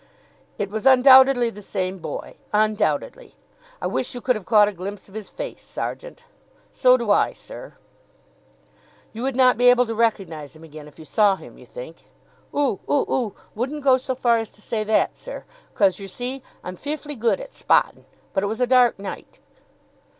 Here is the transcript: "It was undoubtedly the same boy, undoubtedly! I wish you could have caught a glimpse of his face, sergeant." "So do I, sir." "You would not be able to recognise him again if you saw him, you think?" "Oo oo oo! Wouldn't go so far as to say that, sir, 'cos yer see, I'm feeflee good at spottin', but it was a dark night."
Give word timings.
"It 0.57 0.71
was 0.71 0.87
undoubtedly 0.87 1.51
the 1.51 1.61
same 1.61 1.99
boy, 1.99 2.33
undoubtedly! 2.51 3.35
I 3.79 3.85
wish 3.85 4.15
you 4.15 4.19
could 4.19 4.35
have 4.35 4.47
caught 4.47 4.67
a 4.67 4.71
glimpse 4.71 5.07
of 5.07 5.13
his 5.13 5.29
face, 5.29 5.61
sergeant." 5.63 6.23
"So 6.71 6.97
do 6.97 7.11
I, 7.11 7.33
sir." 7.33 7.75
"You 9.13 9.21
would 9.21 9.35
not 9.35 9.59
be 9.59 9.69
able 9.69 9.85
to 9.85 9.93
recognise 9.93 10.55
him 10.55 10.63
again 10.63 10.87
if 10.87 10.97
you 10.97 11.05
saw 11.05 11.35
him, 11.35 11.59
you 11.59 11.67
think?" 11.67 12.05
"Oo 12.51 12.79
oo 12.89 13.05
oo! 13.13 13.35
Wouldn't 13.53 13.83
go 13.83 13.97
so 13.97 14.15
far 14.15 14.37
as 14.39 14.49
to 14.49 14.59
say 14.63 14.83
that, 14.85 15.19
sir, 15.19 15.45
'cos 15.75 15.99
yer 15.99 16.07
see, 16.07 16.41
I'm 16.63 16.77
feeflee 16.77 17.13
good 17.13 17.39
at 17.39 17.53
spottin', 17.53 18.05
but 18.33 18.41
it 18.43 18.47
was 18.47 18.59
a 18.59 18.65
dark 18.65 18.97
night." 18.97 19.37